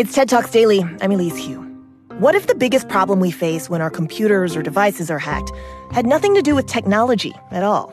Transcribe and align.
It's 0.00 0.14
TED 0.14 0.30
Talks 0.30 0.48
Daily. 0.48 0.82
I'm 1.02 1.12
Elise 1.12 1.44
Hu. 1.44 1.60
What 2.20 2.34
if 2.34 2.46
the 2.46 2.54
biggest 2.54 2.88
problem 2.88 3.20
we 3.20 3.30
face 3.30 3.68
when 3.68 3.82
our 3.82 3.90
computers 3.90 4.56
or 4.56 4.62
devices 4.62 5.10
are 5.10 5.18
hacked 5.18 5.52
had 5.90 6.06
nothing 6.06 6.34
to 6.36 6.40
do 6.40 6.54
with 6.54 6.64
technology 6.64 7.34
at 7.50 7.62
all? 7.62 7.92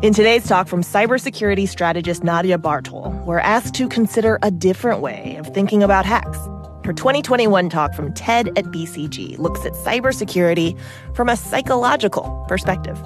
In 0.00 0.14
today's 0.14 0.46
talk 0.46 0.68
from 0.68 0.82
cybersecurity 0.82 1.66
strategist 1.66 2.22
Nadya 2.22 2.56
Bartol, 2.58 3.12
we're 3.24 3.40
asked 3.40 3.74
to 3.74 3.88
consider 3.88 4.38
a 4.42 4.52
different 4.52 5.00
way 5.00 5.34
of 5.34 5.48
thinking 5.48 5.82
about 5.82 6.06
hacks. 6.06 6.38
Her 6.84 6.92
2021 6.92 7.68
talk 7.68 7.94
from 7.94 8.14
TED 8.14 8.56
at 8.56 8.66
BCG 8.66 9.36
looks 9.36 9.66
at 9.66 9.72
cybersecurity 9.72 10.78
from 11.16 11.28
a 11.28 11.36
psychological 11.36 12.44
perspective. 12.46 12.96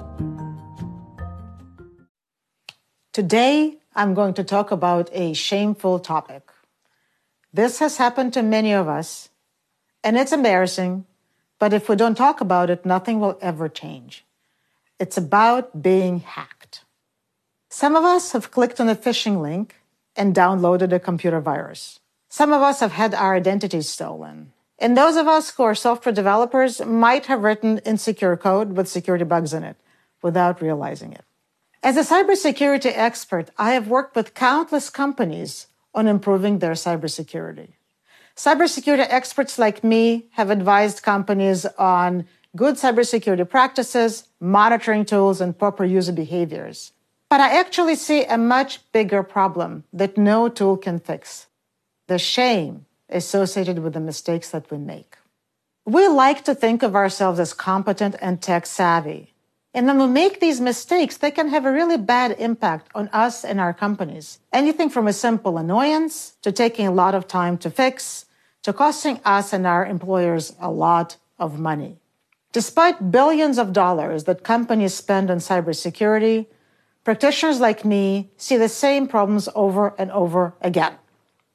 Today, 3.15 3.79
I'm 3.95 4.13
going 4.13 4.35
to 4.35 4.45
talk 4.45 4.71
about 4.71 5.09
a 5.15 5.33
shameful 5.33 5.99
topic. 5.99 6.43
This 7.53 7.79
has 7.79 7.97
happened 7.97 8.33
to 8.35 8.43
many 8.43 8.73
of 8.73 8.89
us, 8.89 9.31
and 10.05 10.17
it's 10.17 10.33
embarrassing, 10.33 11.07
but 11.59 11.73
if 11.73 11.89
we 11.89 11.97
don't 11.97 12.17
talk 12.17 12.41
about 12.41 12.71
it, 12.71 12.85
nothing 12.85 13.21
will 13.21 13.39
ever 13.41 13.69
change. 13.69 14.25
It's 14.99 15.17
about 15.17 15.83
being 15.83 16.21
hacked. 16.21 16.85
Some 17.71 17.97
of 17.97 18.05
us 18.05 18.33
have 18.33 18.51
clicked 18.51 18.81
on 18.81 18.89
a 18.89 18.97
phishing 18.97 19.41
link 19.41 19.77
and 20.17 20.35
downloaded 20.35 20.93
a 20.93 20.99
computer 20.99 21.41
virus. 21.41 22.01
Some 22.29 22.53
of 22.53 22.61
us 22.61 22.81
have 22.81 22.93
had 22.93 23.15
our 23.15 23.37
identities 23.37 23.89
stolen. 23.89 24.53
And 24.79 24.97
those 24.97 25.17
of 25.17 25.27
us 25.27 25.51
who 25.51 25.63
are 25.65 25.75
software 25.75 26.15
developers 26.15 26.85
might 26.85 27.27
have 27.27 27.43
written 27.43 27.79
insecure 27.79 28.37
code 28.37 28.77
with 28.77 28.89
security 28.89 29.25
bugs 29.25 29.53
in 29.53 29.65
it 29.65 29.77
without 30.23 30.63
realizing 30.63 31.13
it. 31.13 31.25
As 31.83 31.97
a 31.97 32.03
cybersecurity 32.03 32.93
expert, 32.95 33.51
I 33.57 33.73
have 33.73 33.89
worked 33.89 34.15
with 34.15 34.35
countless 34.35 34.91
companies 34.91 35.69
on 35.99 36.07
improving 36.07 36.61
their 36.61 36.77
cybersecurity. 36.87 37.71
Cybersecurity 38.37 39.07
experts 39.11 39.59
like 39.59 39.83
me 39.83 40.27
have 40.39 40.49
advised 40.49 41.03
companies 41.03 41.67
on 41.77 42.25
good 42.55 42.77
cybersecurity 42.77 43.49
practices, 43.49 44.29
monitoring 44.41 45.05
tools, 45.05 45.41
and 45.41 45.59
proper 45.59 45.85
user 45.85 46.13
behaviors. 46.13 46.93
But 47.29 47.41
I 47.41 47.59
actually 47.59 47.97
see 47.97 48.25
a 48.25 48.39
much 48.39 48.81
bigger 48.93 49.23
problem 49.23 49.85
that 49.93 50.17
no 50.17 50.49
tool 50.49 50.77
can 50.77 51.01
fix 51.01 51.49
the 52.07 52.19
shame 52.19 52.87
associated 53.11 53.81
with 53.81 53.93
the 53.93 54.01
mistakes 54.01 54.51
that 54.51 54.71
we 54.71 54.79
make. 54.79 55.17
We 55.85 56.07
like 56.07 56.45
to 56.45 56.55
think 56.55 56.83
of 56.83 56.95
ourselves 56.95 57.41
as 57.41 57.53
competent 57.53 58.15
and 58.21 58.41
tech 58.41 58.67
savvy. 58.67 59.35
And 59.79 59.87
when 59.87 60.01
we 60.01 60.09
make 60.09 60.41
these 60.41 60.61
mistakes, 60.61 61.19
they 61.19 61.31
can 61.31 61.51
have 61.51 61.65
a 61.65 61.71
really 61.71 61.97
bad 61.97 62.35
impact 62.41 62.91
on 62.97 63.07
us 63.13 63.45
and 63.45 63.61
our 63.61 63.73
companies. 63.73 64.41
Anything 64.53 64.91
from 64.91 65.07
a 65.07 65.13
simple 65.13 65.57
annoyance 65.57 66.35
to 66.43 66.51
taking 66.51 66.89
a 66.89 66.91
lot 66.91 67.15
of 67.15 67.29
time 67.29 67.57
to 67.59 67.71
fix 67.71 68.25
to 68.65 68.73
costing 68.73 69.21
us 69.25 69.53
and 69.53 69.69
our 69.69 69.87
employers 69.87 70.57
a 70.59 70.69
lot 70.69 71.17
of 71.39 71.61
money. 71.61 71.97
Despite 72.51 73.13
billions 73.13 73.57
of 73.57 73.73
dollars 73.73 74.25
that 74.25 74.43
companies 74.43 74.95
spend 74.95 75.31
on 75.31 75.39
cybersecurity, 75.39 76.47
practitioners 77.05 77.61
like 77.61 77.85
me 77.85 78.33
see 78.37 78.57
the 78.57 78.69
same 78.69 79.07
problems 79.07 79.49
over 79.55 79.95
and 79.97 80.11
over 80.11 80.55
again. 80.61 80.95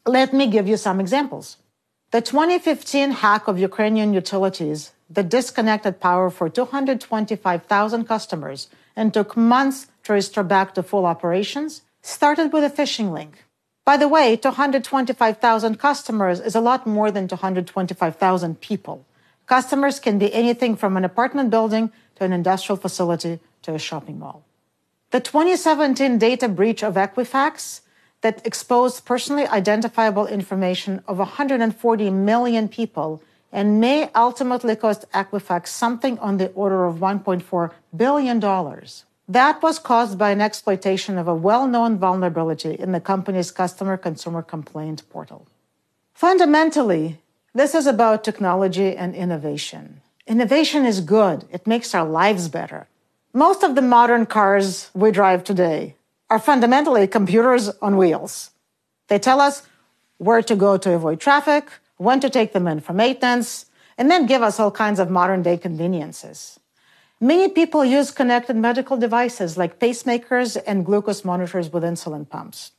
Let 0.06 0.32
me 0.32 0.48
give 0.48 0.66
you 0.66 0.78
some 0.78 1.02
examples. 1.02 1.58
The 2.14 2.22
2015 2.22 3.10
hack 3.26 3.48
of 3.48 3.58
Ukrainian 3.58 4.14
utilities 4.14 4.92
that 5.10 5.30
disconnected 5.30 6.00
power 6.00 6.30
for 6.30 6.48
225,000 6.48 8.06
customers 8.06 8.68
and 8.96 9.12
took 9.12 9.36
months 9.36 9.88
to 10.04 10.14
restore 10.14 10.44
back 10.44 10.76
to 10.76 10.84
full 10.84 11.08
operations 11.08 11.82
started 12.04 12.54
with 12.54 12.64
a 12.64 12.70
phishing 12.70 13.12
link. 13.12 13.46
By 13.84 13.98
the 13.98 14.08
way, 14.08 14.36
225,000 14.36 15.80
customers 15.80 16.40
is 16.40 16.54
a 16.54 16.62
lot 16.62 16.86
more 16.86 17.10
than 17.10 17.28
225,000 17.28 18.62
people. 18.62 19.04
Customers 19.48 20.00
can 20.00 20.20
be 20.20 20.32
anything 20.36 20.76
from 20.76 20.96
an 20.96 21.04
apartment 21.04 21.50
building 21.50 21.92
to 22.18 22.26
an 22.26 22.32
industrial 22.32 22.78
facility 22.78 23.40
to 23.64 23.74
a 23.74 23.80
shopping 23.80 24.20
mall. 24.20 24.46
The 25.10 25.20
2017 25.20 26.20
data 26.20 26.48
breach 26.48 26.84
of 26.84 26.94
Equifax 26.94 27.82
that 28.24 28.46
exposed 28.48 29.06
personally 29.06 29.46
identifiable 29.48 30.26
information 30.26 31.04
of 31.08 31.20
140 31.20 32.10
million 32.10 32.68
people 32.68 33.22
and 33.52 33.80
may 33.80 34.10
ultimately 34.16 34.76
cost 34.76 35.06
Equifax 35.14 35.68
something 35.68 36.18
on 36.20 36.38
the 36.38 36.50
order 36.52 36.86
of 36.86 36.96
$1.4 36.96 37.72
billion. 37.96 38.40
That 39.28 39.62
was 39.62 39.78
caused 39.78 40.18
by 40.18 40.32
an 40.32 40.42
exploitation 40.42 41.18
of 41.18 41.28
a 41.28 41.36
well 41.36 41.68
known 41.68 41.98
vulnerability 41.98 42.74
in 42.74 42.94
the 42.94 43.00
company's 43.00 43.52
customer 43.52 43.98
consumer 43.98 44.42
complaint 44.42 45.04
portal. 45.10 45.46
Fundamentally, 46.14 47.20
this 47.54 47.76
is 47.76 47.86
about 47.86 48.24
technology 48.24 48.96
and 48.96 49.14
innovation. 49.14 50.02
Innovation 50.26 50.86
is 50.86 51.02
good, 51.02 51.46
it 51.52 51.68
makes 51.68 51.94
our 51.94 52.08
lives 52.08 52.48
better. 52.48 52.88
Most 53.34 53.64
of 53.64 53.76
the 53.76 53.82
modern 53.82 54.26
cars 54.26 54.90
we 54.94 55.12
drive 55.12 55.44
today 55.44 55.96
are 56.34 56.40
fundamentally 56.40 57.06
computers 57.06 57.70
on 57.80 57.96
wheels. 57.96 58.50
They 59.08 59.20
tell 59.20 59.40
us 59.40 59.68
where 60.18 60.42
to 60.42 60.56
go 60.56 60.78
to 60.78 60.94
avoid 60.94 61.20
traffic, 61.20 61.70
when 61.98 62.20
to 62.22 62.30
take 62.30 62.54
them 62.54 62.68
in 62.68 62.80
for 62.80 62.92
maintenance, 62.94 63.68
and 64.00 64.10
then 64.10 64.26
give 64.26 64.42
us 64.42 64.60
all 64.60 64.72
kinds 64.72 65.00
of 65.00 65.12
modern 65.12 65.44
day 65.44 65.58
conveniences. 65.58 66.60
Many 67.22 67.50
people 67.50 67.86
use 67.86 68.10
connected 68.10 68.56
medical 68.56 68.98
devices 68.98 69.60
like 69.60 69.78
pacemakers 69.78 70.60
and 70.66 70.84
glucose 70.84 71.24
monitors 71.24 71.72
with 71.72 71.84
insulin 71.84 72.28
pumps. 72.28 72.72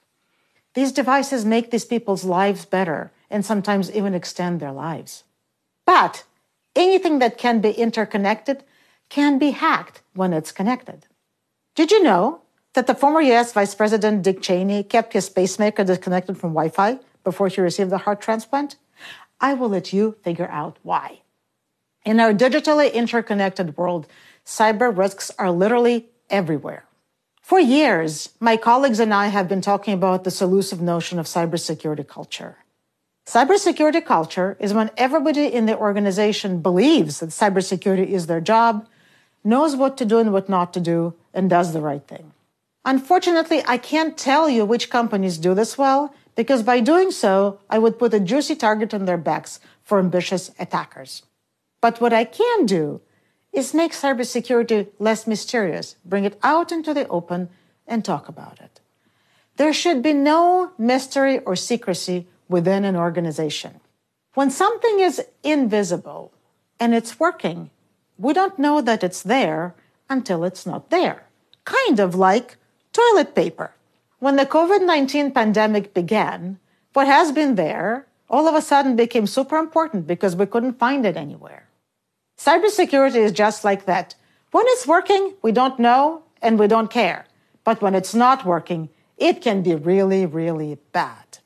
These 0.75 0.91
devices 0.91 1.45
make 1.45 1.71
these 1.71 1.85
people's 1.85 2.25
lives 2.25 2.65
better 2.65 3.13
and 3.31 3.47
sometimes 3.47 3.89
even 3.93 4.15
extend 4.15 4.59
their 4.59 4.73
lives. 4.73 5.23
But 5.87 6.25
anything 6.75 7.21
that 7.21 7.39
can 7.39 7.61
be 7.61 7.71
interconnected 7.71 8.65
can 9.11 9.39
be 9.39 9.53
hacked 9.53 10.03
when 10.13 10.33
it's 10.33 10.51
connected. 10.51 11.07
Did 11.77 11.93
you 11.93 12.03
know 12.03 12.41
that 12.75 12.87
the 12.87 12.95
former 12.95 13.21
US 13.23 13.53
Vice 13.53 13.75
President 13.75 14.23
Dick 14.23 14.43
Cheney 14.43 14.83
kept 14.83 15.13
his 15.13 15.29
pacemaker 15.29 15.85
disconnected 15.85 16.37
from 16.37 16.51
Wi 16.51 16.69
Fi 16.69 16.99
before 17.23 17.49
he 17.49 17.61
received 17.61 17.91
the 17.91 17.99
heart 17.99 18.21
transplant? 18.21 18.77
I 19.41 19.55
will 19.55 19.69
let 19.69 19.93
you 19.93 20.17
figure 20.23 20.49
out 20.49 20.79
why. 20.83 21.21
In 22.05 22.21
our 22.21 22.35
digitally 22.35 22.93
interconnected 22.93 23.77
world, 23.77 24.07
cyber 24.45 24.97
risks 24.97 25.31
are 25.39 25.51
literally 25.51 26.09
everywhere. 26.29 26.85
For 27.41 27.61
years, 27.61 28.31
my 28.41 28.57
colleagues 28.57 29.01
and 29.01 29.13
I 29.13 29.29
have 29.29 29.49
been 29.49 29.61
talking 29.61 29.95
about 29.95 30.25
this 30.25 30.41
elusive 30.43 30.81
notion 30.81 31.19
of 31.19 31.27
cybersecurity 31.27 32.07
culture. 32.07 32.59
Cybersecurity 33.27 34.05
culture 34.05 34.57
is 34.61 34.75
when 34.75 34.91
everybody 34.97 35.47
in 35.47 35.67
the 35.67 35.77
organization 35.77 36.61
believes 36.61 37.21
that 37.21 37.31
cybersecurity 37.31 38.09
is 38.09 38.27
their 38.27 38.41
job, 38.41 38.87
knows 39.43 39.77
what 39.77 39.97
to 39.99 40.05
do 40.05 40.19
and 40.19 40.33
what 40.33 40.49
not 40.49 40.75
to 40.75 40.81
do, 40.81 41.15
and 41.33 41.49
does 41.49 41.73
the 41.73 41.81
right 41.81 42.07
thing. 42.07 42.33
Unfortunately, 42.85 43.63
I 43.67 43.79
can't 43.79 44.17
tell 44.17 44.49
you 44.49 44.65
which 44.65 44.91
companies 44.91 45.39
do 45.39 45.55
this 45.55 45.79
well 45.79 46.15
because 46.35 46.63
by 46.63 46.81
doing 46.81 47.11
so, 47.11 47.61
I 47.71 47.79
would 47.79 47.99
put 47.99 48.13
a 48.13 48.21
juicy 48.21 48.57
target 48.57 48.93
on 48.93 49.05
their 49.05 49.17
backs 49.17 49.61
for 49.83 49.99
ambitious 49.99 50.51
attackers. 50.59 51.23
But 51.81 52.01
what 52.01 52.13
I 52.13 52.25
can 52.25 52.67
do 52.67 53.01
is 53.53 53.73
make 53.73 53.93
cybersecurity 53.93 54.89
less 54.99 55.27
mysterious, 55.27 55.97
bring 56.05 56.25
it 56.25 56.39
out 56.43 56.73
into 56.73 56.93
the 56.93 57.07
open, 57.09 57.49
and 57.87 58.05
talk 58.05 58.29
about 58.29 58.61
it. 58.61 58.81
There 59.57 59.73
should 59.73 60.03
be 60.03 60.13
no 60.13 60.73
mystery 60.77 61.39
or 61.41 61.55
secrecy 61.55 62.27
within 62.49 62.85
an 62.85 62.97
organization. 62.97 63.81
When 64.35 64.51
something 64.51 64.99
is 64.99 65.25
invisible 65.43 66.33
and 66.81 66.95
it's 66.95 67.21
working, 67.21 67.71
we 68.19 68.33
don't 68.33 68.59
know 68.59 68.81
that 68.81 69.05
it's 69.05 69.23
there 69.23 69.75
until 70.11 70.45
it's 70.45 70.67
not 70.67 70.91
there. 70.91 71.25
Kind 71.65 72.01
of 72.01 72.15
like 72.15 72.57
toilet 72.95 73.35
paper. 73.35 73.75
When 74.21 74.37
the 74.37 74.47
COVID 74.47 74.87
19 74.87 75.33
pandemic 75.33 75.93
began, 75.93 76.59
what 76.95 77.07
has 77.07 77.33
been 77.33 77.57
there 77.57 78.07
all 78.31 78.49
of 78.49 78.55
a 78.55 78.63
sudden 78.63 78.97
became 78.97 79.27
super 79.27 79.59
important 79.59 80.07
because 80.07 80.35
we 80.35 80.47
couldn't 80.47 80.79
find 80.79 81.05
it 81.05 81.17
anywhere. 81.17 81.69
Cybersecurity 82.39 83.17
is 83.17 83.33
just 83.33 83.65
like 83.65 83.85
that. 83.85 84.15
When 84.51 84.65
it's 84.69 84.87
working, 84.87 85.35
we 85.43 85.53
don't 85.53 85.79
know 85.79 86.23
and 86.41 86.59
we 86.59 86.67
don't 86.67 86.91
care. 86.91 87.27
But 87.65 87.83
when 87.83 87.95
it's 87.95 88.15
not 88.15 88.45
working, 88.45 88.89
it 89.19 89.41
can 89.43 89.63
be 89.63 89.75
really, 89.75 90.27
really 90.27 90.79
bad. 90.93 91.39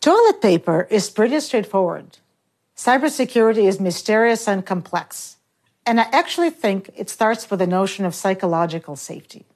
Toilet 0.00 0.40
paper 0.40 0.86
is 0.90 1.10
pretty 1.10 1.40
straightforward. 1.40 2.18
Cybersecurity 2.76 3.66
is 3.66 3.80
mysterious 3.80 4.46
and 4.46 4.64
complex. 4.64 5.38
And 5.84 6.00
I 6.00 6.06
actually 6.12 6.50
think 6.50 6.90
it 6.96 7.10
starts 7.10 7.50
with 7.50 7.58
the 7.58 7.66
notion 7.66 8.04
of 8.04 8.14
psychological 8.14 8.94
safety. 8.94 9.46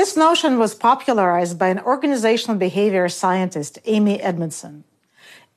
This 0.00 0.16
notion 0.16 0.58
was 0.58 0.74
popularized 0.74 1.58
by 1.58 1.68
an 1.68 1.78
organizational 1.78 2.56
behavior 2.56 3.06
scientist, 3.10 3.78
Amy 3.84 4.18
Edmondson. 4.18 4.84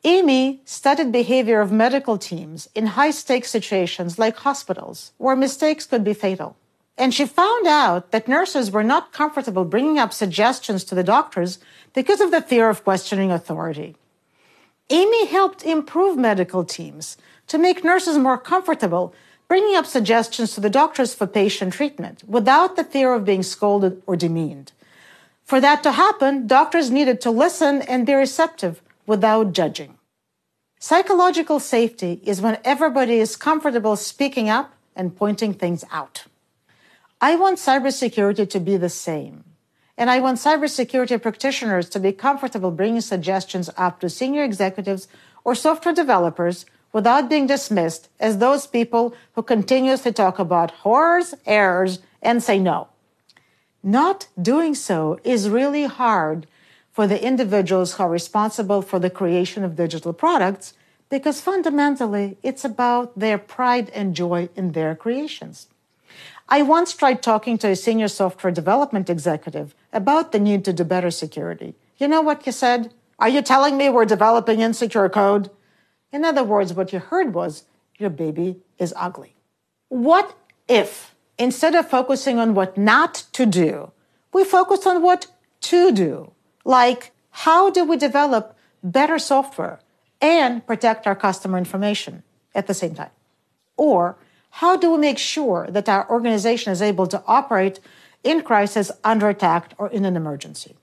Amy 0.04 0.60
studied 0.66 1.14
behavior 1.14 1.62
of 1.62 1.72
medical 1.72 2.18
teams 2.18 2.68
in 2.76 2.88
high 2.88 3.12
stakes 3.12 3.50
situations 3.50 4.20
like 4.20 4.36
hospitals, 4.36 5.14
where 5.18 5.38
mistakes 5.38 5.86
could 5.86 6.04
be 6.04 6.14
fatal. 6.14 6.58
And 6.98 7.14
she 7.14 7.26
found 7.26 7.68
out 7.68 8.12
that 8.12 8.28
nurses 8.28 8.70
were 8.70 8.84
not 8.84 9.14
comfortable 9.14 9.64
bringing 9.64 9.98
up 9.98 10.12
suggestions 10.12 10.84
to 10.84 10.94
the 10.94 11.06
doctors 11.06 11.60
because 11.94 12.20
of 12.20 12.32
the 12.32 12.42
fear 12.42 12.68
of 12.68 12.84
questioning 12.84 13.32
authority. 13.32 13.96
Amy 14.90 15.26
helped 15.26 15.64
improve 15.64 16.18
medical 16.18 16.66
teams 16.66 17.16
to 17.48 17.58
make 17.58 17.86
nurses 17.86 18.18
more 18.18 18.38
comfortable, 18.38 19.16
bringing 19.48 19.76
up 19.76 19.86
suggestions 19.86 20.54
to 20.54 20.62
the 20.62 20.70
doctors 20.70 21.14
for 21.14 21.28
patient 21.28 21.74
treatment 21.74 22.24
without 22.28 22.76
the 22.76 22.84
fear 22.84 23.14
of 23.14 23.26
being 23.26 23.44
scolded 23.44 24.02
or 24.06 24.16
demeaned. 24.16 24.72
For 25.44 25.60
that 25.60 25.84
to 25.84 25.92
happen, 25.92 26.48
doctors 26.48 26.90
needed 26.90 27.22
to 27.22 27.32
listen 27.32 27.82
and 27.82 28.06
be 28.06 28.14
receptive 28.14 28.82
without 29.06 29.54
judging. 29.54 29.98
Psychological 30.80 31.60
safety 31.60 32.22
is 32.24 32.42
when 32.42 32.60
everybody 32.64 33.20
is 33.20 33.36
comfortable 33.36 33.96
speaking 33.96 34.50
up 34.50 34.74
and 34.96 35.16
pointing 35.16 35.54
things 35.54 35.86
out. 35.92 36.26
I 37.22 37.36
want 37.36 37.58
cybersecurity 37.58 38.50
to 38.50 38.60
be 38.60 38.76
the 38.76 38.90
same. 38.90 39.46
And 39.98 40.10
I 40.10 40.20
want 40.20 40.40
cybersecurity 40.40 41.22
practitioners 41.22 41.88
to 41.90 42.00
be 42.00 42.12
comfortable 42.12 42.72
bringing 42.72 43.02
suggestions 43.02 43.70
up 43.78 44.00
to 44.00 44.10
senior 44.10 44.44
executives 44.44 45.08
or 45.44 45.56
software 45.56 45.94
developers 45.94 46.66
without 46.94 47.30
being 47.30 47.48
dismissed 47.48 48.08
as 48.20 48.38
those 48.38 48.68
people 48.68 49.14
who 49.34 49.44
continuously 49.44 50.14
talk 50.14 50.40
about 50.40 50.72
horrors, 50.72 51.34
errors, 51.46 52.00
and 52.22 52.42
say 52.42 52.60
no. 52.60 52.88
Not 53.84 54.28
doing 54.42 54.76
so 54.76 55.20
is 55.24 55.50
really 55.50 55.86
hard 55.86 56.48
for 56.94 57.08
the 57.08 57.22
individuals 57.22 57.96
who 57.96 58.04
are 58.04 58.10
responsible 58.10 58.82
for 58.82 59.00
the 59.00 59.10
creation 59.10 59.64
of 59.64 59.76
digital 59.76 60.14
products 60.14 60.76
because 61.10 61.42
fundamentally 61.42 62.38
it's 62.44 62.64
about 62.64 63.18
their 63.20 63.38
pride 63.38 63.90
and 63.90 64.16
joy 64.16 64.48
in 64.56 64.72
their 64.72 64.96
creations. 64.96 65.68
I 66.48 66.62
once 66.62 66.94
tried 66.94 67.24
talking 67.24 67.58
to 67.60 67.70
a 67.70 67.76
senior 67.76 68.08
software 68.08 68.54
development 68.54 69.10
executive 69.10 69.74
about 69.92 70.32
the 70.32 70.40
need 70.40 70.64
to 70.66 70.74
do 70.74 70.84
better 70.84 71.12
security. 71.12 71.74
You 71.98 72.08
know 72.08 72.22
what 72.22 72.44
he 72.44 72.52
said? 72.52 72.94
Are 73.18 73.30
you 73.30 73.42
telling 73.42 73.76
me 73.76 73.90
we're 73.90 74.06
developing 74.06 74.62
insecure 74.62 75.10
code? 75.10 75.50
In 76.14 76.24
other 76.24 76.44
words, 76.44 76.74
what 76.74 76.94
you 76.94 77.00
heard 77.00 77.34
was, 77.34 77.64
your 77.98 78.12
baby 78.12 78.62
is 78.78 78.94
ugly. 78.96 79.36
What 79.90 80.38
if, 80.70 81.16
instead 81.40 81.74
of 81.74 81.90
focusing 81.90 82.38
on 82.38 82.54
what 82.54 82.78
not 82.78 83.26
to 83.34 83.48
do, 83.48 83.92
we 84.32 84.44
focus 84.44 84.86
on 84.86 85.02
what 85.02 85.28
to 85.62 85.92
do? 85.92 86.32
Like, 86.64 87.12
how 87.32 87.72
do 87.72 87.84
we 87.84 87.98
develop 87.98 88.56
better 88.84 89.18
software 89.18 89.80
and 90.22 90.66
protect 90.66 91.08
our 91.08 91.16
customer 91.16 91.58
information 91.58 92.22
at 92.54 92.68
the 92.68 92.76
same 92.76 92.94
time? 92.94 93.12
Or 93.76 94.16
how 94.62 94.78
do 94.78 94.92
we 94.92 95.00
make 95.00 95.18
sure 95.18 95.68
that 95.72 95.90
our 95.90 96.08
organization 96.10 96.72
is 96.72 96.82
able 96.82 97.08
to 97.08 97.24
operate 97.26 97.80
in 98.24 98.44
crisis, 98.44 98.92
under 99.04 99.30
attack, 99.30 99.74
or 99.80 99.90
in 99.90 100.06
an 100.06 100.16
emergency? 100.16 100.76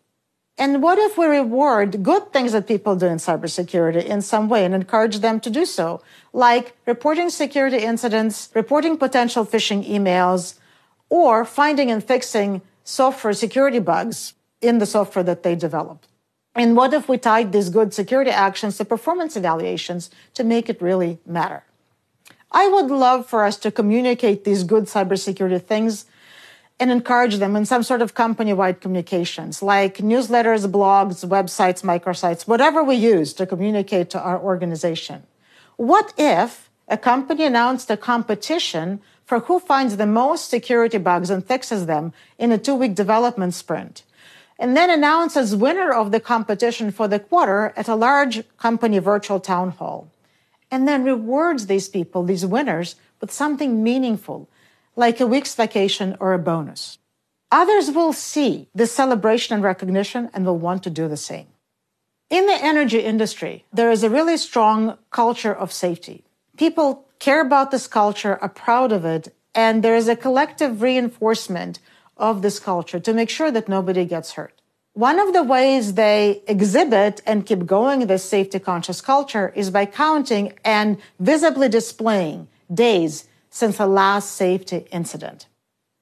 And 0.61 0.83
what 0.83 0.99
if 0.99 1.17
we 1.17 1.25
reward 1.25 2.03
good 2.03 2.35
things 2.35 2.53
that 2.53 2.69
people 2.69 2.95
do 2.95 3.07
in 3.07 3.17
cybersecurity 3.17 4.05
in 4.05 4.21
some 4.21 4.47
way 4.51 4.67
and 4.67 4.75
encourage 4.75 5.21
them 5.21 5.41
to 5.41 5.49
do 5.49 5.65
so, 5.65 6.03
like 6.35 6.77
reporting 6.85 7.31
security 7.31 7.79
incidents, 7.79 8.51
reporting 8.55 8.99
potential 8.99 9.47
phishing 9.47 9.89
emails, 9.89 10.59
or 11.09 11.47
finding 11.47 11.91
and 11.91 12.05
fixing 12.05 12.61
software 12.85 13.33
security 13.33 13.79
bugs 13.79 14.35
in 14.61 14.77
the 14.81 14.85
software 14.85 15.23
that 15.23 15.43
they 15.45 15.55
develop? 15.55 16.05
And 16.55 16.77
what 16.77 16.93
if 16.93 17.09
we 17.09 17.17
tied 17.17 17.53
these 17.53 17.71
good 17.71 17.95
security 17.95 18.31
actions 18.31 18.77
to 18.77 18.85
performance 18.85 19.37
evaluations 19.37 20.11
to 20.35 20.45
make 20.45 20.69
it 20.69 20.83
really 20.83 21.21
matter? 21.25 21.65
I 22.53 22.69
would 22.69 22.91
love 22.91 23.27
for 23.27 23.45
us 23.45 23.57
to 23.61 23.71
communicate 23.71 24.45
these 24.45 24.65
good 24.65 24.85
cybersecurity 24.85 25.63
things 25.63 26.05
and 26.81 26.91
encourage 26.91 27.37
them 27.37 27.55
in 27.55 27.67
some 27.67 27.83
sort 27.83 28.01
of 28.01 28.15
company 28.15 28.55
wide 28.55 28.81
communications 28.81 29.63
like 29.63 29.99
newsletters, 29.99 30.67
blogs, 30.67 31.29
websites, 31.29 31.83
microsites, 31.83 32.49
whatever 32.49 32.83
we 32.83 32.95
use 32.97 33.35
to 33.35 33.47
communicate 33.47 34.09
to 34.11 34.19
our 34.19 34.41
organization. 34.41 35.23
What 35.77 36.15
if 36.17 36.71
a 36.89 36.97
company 36.97 37.45
announced 37.45 37.91
a 37.91 37.99
competition 37.99 39.01
for 39.27 39.41
who 39.41 39.61
finds 39.61 39.99
the 39.99 40.07
most 40.07 40.49
security 40.49 40.97
bugs 40.97 41.29
and 41.29 41.47
fixes 41.47 41.85
them 41.85 42.15
in 42.39 42.51
a 42.51 42.59
two 42.59 42.75
week 42.75 42.95
development 42.95 43.53
sprint? 43.53 44.03
And 44.59 44.77
then 44.77 44.91
announces 44.91 45.55
winner 45.55 45.93
of 45.93 46.13
the 46.13 46.21
competition 46.21 46.91
for 46.91 47.09
the 47.09 47.19
quarter 47.19 47.73
at 47.77 47.89
a 47.89 47.95
large 47.95 48.43
company 48.57 48.99
virtual 48.99 49.39
town 49.39 49.71
hall 49.71 50.11
and 50.71 50.87
then 50.87 51.05
rewards 51.05 51.67
these 51.67 51.89
people, 51.89 52.23
these 52.23 52.47
winners, 52.47 52.95
with 53.21 53.31
something 53.31 53.83
meaningful, 53.83 54.49
like 55.01 55.19
a 55.19 55.27
week's 55.27 55.55
vacation 55.55 56.15
or 56.21 56.35
a 56.35 56.39
bonus. 56.39 56.99
Others 57.51 57.91
will 57.91 58.13
see 58.13 58.69
this 58.75 58.93
celebration 58.93 59.55
and 59.55 59.63
recognition 59.65 60.29
and 60.35 60.45
will 60.45 60.59
want 60.59 60.83
to 60.85 60.91
do 60.91 61.09
the 61.09 61.17
same. 61.17 61.47
In 62.29 62.45
the 62.47 62.63
energy 62.73 63.01
industry, 63.01 63.65
there 63.73 63.91
is 63.91 64.03
a 64.05 64.11
really 64.11 64.37
strong 64.37 64.99
culture 65.11 65.57
of 65.63 65.73
safety. 65.73 66.23
People 66.59 67.07
care 67.19 67.41
about 67.41 67.71
this 67.71 67.87
culture, 67.89 68.39
are 68.43 68.51
proud 68.67 68.93
of 68.93 69.07
it, 69.07 69.35
and 69.55 69.83
there 69.83 69.97
is 69.97 70.07
a 70.07 70.15
collective 70.15 70.83
reinforcement 70.83 71.81
of 72.19 72.43
this 72.43 72.59
culture 72.61 73.01
to 73.01 73.15
make 73.15 73.31
sure 73.31 73.51
that 73.51 73.69
nobody 73.69 74.05
gets 74.05 74.33
hurt. 74.33 74.61
One 74.93 75.19
of 75.19 75.33
the 75.33 75.43
ways 75.43 75.95
they 75.95 76.43
exhibit 76.47 77.23
and 77.25 77.47
keep 77.47 77.65
going 77.65 78.07
this 78.07 78.25
safety 78.37 78.59
conscious 78.59 79.01
culture 79.01 79.51
is 79.57 79.71
by 79.71 79.87
counting 79.87 80.53
and 80.63 80.99
visibly 81.19 81.69
displaying 81.71 82.49
days 82.73 83.25
since 83.51 83.77
the 83.77 83.87
last 83.87 84.33
safety 84.33 84.87
incident. 84.91 85.47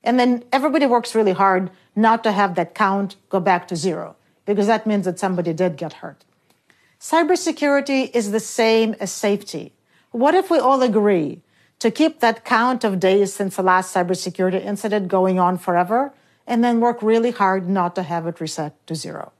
And 0.05 0.19
then 0.19 0.45
everybody 0.53 0.87
works 0.87 1.15
really 1.15 1.33
hard 1.33 1.71
not 1.97 2.23
to 2.25 2.33
have 2.33 2.55
that 2.55 2.75
count 2.75 3.17
go 3.29 3.41
back 3.41 3.67
to 3.69 3.77
zero 3.77 4.17
because 4.45 4.67
that 4.67 4.87
means 4.87 5.05
that 5.05 5.19
somebody 5.19 5.53
did 5.53 5.77
get 5.77 5.95
hurt. 5.95 6.25
Cybersecurity 7.01 8.11
is 8.15 8.31
the 8.31 8.41
same 8.41 8.95
as 9.01 9.11
safety. 9.13 9.73
What 10.11 10.35
if 10.35 10.51
we 10.51 10.59
all 10.59 10.83
agree 10.83 11.43
to 11.79 11.91
keep 11.91 12.21
that 12.21 12.45
count 12.45 12.85
of 12.85 12.99
days 12.99 13.35
since 13.35 13.57
the 13.57 13.63
last 13.63 13.95
cybersecurity 13.95 14.65
incident 14.65 15.09
going 15.09 15.39
on 15.39 15.59
forever 15.59 16.13
and 16.47 16.65
then 16.65 16.81
work 16.81 17.03
really 17.03 17.31
hard 17.31 17.69
not 17.69 17.95
to 17.95 18.03
have 18.03 18.27
it 18.27 18.41
reset 18.41 18.75
to 18.87 18.95
zero. 18.95 19.33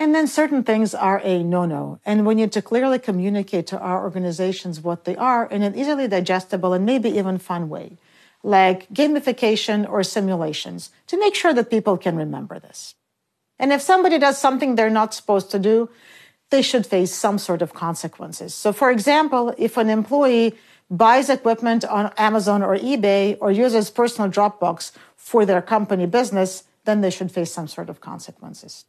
And 0.00 0.14
then 0.14 0.28
certain 0.28 0.62
things 0.62 0.94
are 0.94 1.20
a 1.24 1.42
no 1.42 1.64
no. 1.64 1.98
And 2.06 2.24
we 2.24 2.34
need 2.36 2.52
to 2.52 2.62
clearly 2.62 2.98
communicate 2.98 3.66
to 3.68 3.78
our 3.78 4.02
organizations 4.04 4.80
what 4.80 5.04
they 5.04 5.16
are 5.16 5.46
in 5.46 5.62
an 5.62 5.74
easily 5.74 6.06
digestible 6.06 6.72
and 6.72 6.86
maybe 6.86 7.10
even 7.10 7.38
fun 7.38 7.68
way, 7.68 7.98
like 8.44 8.88
gamification 8.90 9.88
or 9.88 10.04
simulations, 10.04 10.90
to 11.08 11.18
make 11.18 11.34
sure 11.34 11.52
that 11.52 11.70
people 11.70 11.98
can 11.98 12.16
remember 12.16 12.60
this. 12.60 12.94
And 13.58 13.72
if 13.72 13.82
somebody 13.82 14.18
does 14.18 14.38
something 14.38 14.76
they're 14.76 14.88
not 14.88 15.14
supposed 15.14 15.50
to 15.50 15.58
do, 15.58 15.90
they 16.50 16.62
should 16.62 16.86
face 16.86 17.12
some 17.12 17.36
sort 17.38 17.60
of 17.60 17.74
consequences. 17.74 18.54
So, 18.54 18.72
for 18.72 18.90
example, 18.90 19.52
if 19.58 19.76
an 19.76 19.90
employee 19.90 20.54
buys 20.90 21.28
equipment 21.28 21.84
on 21.84 22.12
Amazon 22.16 22.62
or 22.62 22.76
eBay 22.76 23.36
or 23.40 23.50
uses 23.50 23.90
personal 23.90 24.30
Dropbox 24.30 24.92
for 25.16 25.44
their 25.44 25.60
company 25.60 26.06
business, 26.06 26.64
then 26.84 27.00
they 27.00 27.10
should 27.10 27.30
face 27.30 27.52
some 27.52 27.68
sort 27.68 27.90
of 27.90 28.00
consequences. 28.00 28.84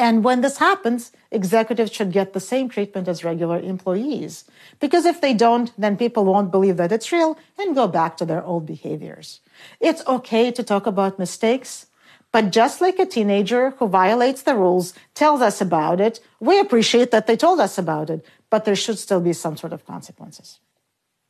And 0.00 0.24
when 0.24 0.40
this 0.40 0.56
happens, 0.56 1.12
executives 1.30 1.92
should 1.92 2.10
get 2.10 2.32
the 2.32 2.40
same 2.40 2.70
treatment 2.70 3.06
as 3.06 3.22
regular 3.22 3.60
employees. 3.60 4.46
Because 4.80 5.04
if 5.04 5.20
they 5.20 5.34
don't, 5.34 5.70
then 5.76 5.98
people 5.98 6.24
won't 6.24 6.50
believe 6.50 6.78
that 6.78 6.90
it's 6.90 7.12
real 7.12 7.36
and 7.58 7.74
go 7.74 7.86
back 7.86 8.16
to 8.16 8.24
their 8.24 8.42
old 8.42 8.64
behaviors. 8.64 9.40
It's 9.78 10.06
okay 10.06 10.50
to 10.52 10.62
talk 10.62 10.86
about 10.86 11.18
mistakes, 11.18 11.86
but 12.32 12.50
just 12.50 12.80
like 12.80 12.98
a 12.98 13.04
teenager 13.04 13.74
who 13.76 13.88
violates 13.88 14.40
the 14.40 14.56
rules 14.56 14.94
tells 15.14 15.42
us 15.42 15.60
about 15.60 16.00
it, 16.00 16.18
we 16.40 16.58
appreciate 16.58 17.10
that 17.10 17.26
they 17.26 17.36
told 17.36 17.60
us 17.60 17.76
about 17.76 18.08
it, 18.08 18.24
but 18.48 18.64
there 18.64 18.76
should 18.76 18.98
still 18.98 19.20
be 19.20 19.34
some 19.34 19.58
sort 19.58 19.74
of 19.74 19.84
consequences. 19.84 20.60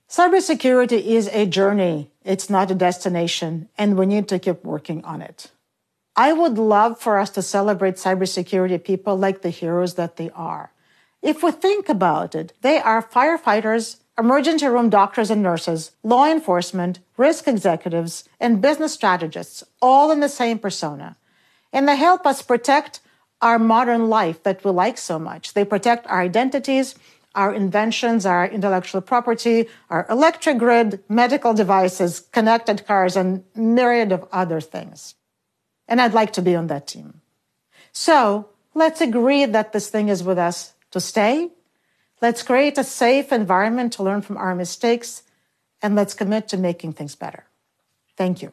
Cybersecurity 0.09 1.03
is 1.05 1.27
a 1.33 1.45
journey. 1.45 2.13
It's 2.25 2.49
not 2.49 2.71
a 2.71 2.77
destination, 2.77 3.69
and 3.77 3.99
we 3.99 4.07
need 4.07 4.29
to 4.29 4.39
keep 4.39 4.63
working 4.63 5.05
on 5.05 5.23
it. 5.23 5.51
I 6.21 6.35
would 6.35 6.59
love 6.59 7.01
for 7.01 7.19
us 7.19 7.31
to 7.31 7.41
celebrate 7.41 7.95
cybersecurity 7.95 8.85
people 8.85 9.17
like 9.17 9.41
the 9.41 9.49
heroes 9.49 9.95
that 9.95 10.17
they 10.17 10.29
are. 10.35 10.71
If 11.23 11.43
we 11.43 11.51
think 11.51 11.89
about 11.89 12.35
it, 12.35 12.53
they 12.61 12.79
are 12.79 13.03
firefighters, 13.03 14.01
emergency 14.19 14.67
room 14.67 14.91
doctors 14.91 15.31
and 15.31 15.43
nurses, 15.43 15.93
law 16.03 16.27
enforcement, 16.31 16.99
risk 17.17 17.49
executives, 17.49 18.29
and 18.39 18.61
business 18.61 18.93
strategists, 18.93 19.65
all 19.81 20.11
in 20.11 20.21
the 20.21 20.29
same 20.29 20.59
persona. 20.59 21.17
And 21.73 21.89
they 21.89 21.97
help 21.97 22.27
us 22.27 22.43
protect 22.43 23.01
our 23.41 23.59
modern 23.59 24.11
life 24.11 24.43
that 24.43 24.63
we 24.63 24.73
like 24.73 24.99
so 24.99 25.19
much. 25.19 25.55
They 25.55 25.65
protect 25.65 26.07
our 26.07 26.21
identities 26.21 26.97
our 27.33 27.55
inventions, 27.55 28.27
our 28.27 28.45
intellectual 28.45 29.01
property, 29.01 29.69
our 29.89 30.05
electric 30.11 30.59
grid, 30.59 31.01
medical 31.09 31.55
devices, 31.55 32.27
connected 32.33 32.85
cars, 32.89 33.15
and 33.17 33.45
myriad 33.55 34.11
of 34.11 34.27
other 34.33 34.61
things. 34.61 35.15
And 35.91 36.01
I'd 36.01 36.15
like 36.15 36.33
to 36.35 36.43
be 36.43 36.57
on 36.57 36.69
that 36.69 36.87
team. 36.87 37.21
So 37.93 38.49
let's 38.75 39.01
agree 39.01 39.45
that 39.45 39.73
this 39.73 39.91
thing 39.91 40.09
is 40.09 40.23
with 40.23 40.39
us 40.39 40.75
to 40.93 41.01
stay. 41.01 41.51
Let's 42.23 42.43
create 42.43 42.79
a 42.79 42.85
safe 42.85 43.33
environment 43.33 43.93
to 43.95 44.03
learn 44.03 44.23
from 44.23 44.37
our 44.37 44.55
mistakes, 44.55 45.25
and 45.83 45.97
let's 45.97 46.15
commit 46.15 46.49
to 46.49 46.57
making 46.57 46.93
things 46.93 47.17
better. 47.17 47.45
Thank 48.17 48.41
you. 48.41 48.53